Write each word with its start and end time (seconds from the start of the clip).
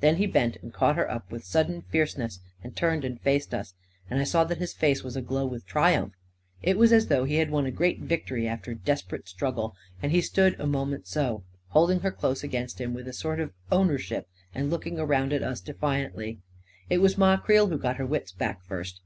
Then 0.00 0.16
he 0.16 0.26
bent 0.26 0.56
and 0.56 0.74
caught 0.74 0.96
her 0.96 1.08
up 1.08 1.30
with 1.30 1.44
sudden 1.44 1.82
fierce 1.82 2.18
ness, 2.18 2.40
and 2.64 2.74
turned 2.74 3.04
and 3.04 3.20
faced 3.20 3.54
us, 3.54 3.74
and 4.10 4.18
I 4.18 4.24
saw 4.24 4.42
that 4.42 4.58
his 4.58 4.72
face 4.72 5.04
was 5.04 5.14
a 5.14 5.22
glow 5.22 5.46
with 5.46 5.66
triumph. 5.66 6.14
It 6.60 6.76
was 6.76 6.92
as 6.92 7.06
though 7.06 7.22
he 7.22 7.36
had 7.36 7.52
won 7.52 7.64
a 7.64 7.70
great 7.70 8.00
victory 8.00 8.48
after 8.48 8.74
desperate 8.74 9.28
struggle; 9.28 9.76
and 10.02 10.10
he 10.10 10.20
stood 10.20 10.58
a 10.58 10.66
moment 10.66 11.06
so, 11.06 11.44
hold 11.68 11.92
ing 11.92 12.00
her 12.00 12.10
close 12.10 12.42
against 12.42 12.80
him 12.80 12.92
with 12.92 13.06
a 13.06 13.12
sort 13.12 13.38
of 13.38 13.52
ownership, 13.70 14.26
and 14.52 14.68
looking 14.68 14.98
around 14.98 15.32
at 15.32 15.44
us 15.44 15.60
defiantly. 15.60 16.40
It 16.90 16.98
was 16.98 17.16
Ma 17.16 17.36
Creel 17.36 17.68
who 17.68 17.78
got 17.78 17.98
her 17.98 18.06
wits 18.06 18.32
back 18.32 18.64
first. 18.64 19.00